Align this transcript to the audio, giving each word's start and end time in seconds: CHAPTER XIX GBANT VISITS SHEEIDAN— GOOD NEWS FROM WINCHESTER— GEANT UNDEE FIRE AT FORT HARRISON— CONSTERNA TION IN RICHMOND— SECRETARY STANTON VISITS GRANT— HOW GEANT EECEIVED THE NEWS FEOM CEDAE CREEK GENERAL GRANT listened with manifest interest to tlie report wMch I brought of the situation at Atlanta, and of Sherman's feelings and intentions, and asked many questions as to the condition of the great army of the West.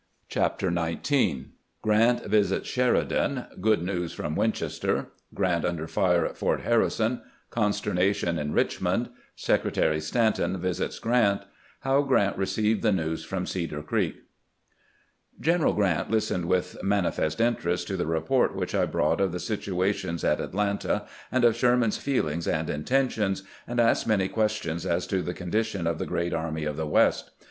CHAPTER 0.29 0.71
XIX 0.71 1.49
GBANT 1.83 2.25
VISITS 2.25 2.67
SHEEIDAN— 2.67 3.45
GOOD 3.61 3.83
NEWS 3.83 4.13
FROM 4.13 4.35
WINCHESTER— 4.35 5.09
GEANT 5.39 5.63
UNDEE 5.63 5.85
FIRE 5.85 6.25
AT 6.25 6.35
FORT 6.39 6.61
HARRISON— 6.61 7.21
CONSTERNA 7.51 8.11
TION 8.11 8.39
IN 8.39 8.51
RICHMOND— 8.51 9.11
SECRETARY 9.47 9.99
STANTON 10.01 10.57
VISITS 10.59 10.97
GRANT— 10.97 11.43
HOW 11.81 12.01
GEANT 12.05 12.35
EECEIVED 12.39 12.81
THE 12.81 12.91
NEWS 12.91 13.25
FEOM 13.25 13.45
CEDAE 13.45 13.83
CREEK 13.83 14.15
GENERAL 15.39 15.73
GRANT 15.73 16.09
listened 16.09 16.45
with 16.45 16.81
manifest 16.81 17.39
interest 17.39 17.87
to 17.89 17.95
tlie 17.95 18.09
report 18.09 18.57
wMch 18.57 18.79
I 18.79 18.87
brought 18.87 19.21
of 19.21 19.31
the 19.31 19.39
situation 19.39 20.15
at 20.23 20.41
Atlanta, 20.41 21.05
and 21.31 21.43
of 21.45 21.55
Sherman's 21.55 21.97
feelings 21.99 22.47
and 22.47 22.71
intentions, 22.71 23.43
and 23.67 23.79
asked 23.79 24.07
many 24.07 24.27
questions 24.29 24.83
as 24.87 25.05
to 25.05 25.21
the 25.21 25.35
condition 25.35 25.85
of 25.85 25.99
the 25.99 26.07
great 26.07 26.33
army 26.33 26.63
of 26.63 26.75
the 26.75 26.87
West. 26.87 27.29